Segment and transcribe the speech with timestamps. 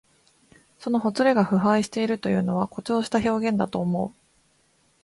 [0.79, 4.17] そのほつれが腐敗しているというのは、誇張した表現だと思う。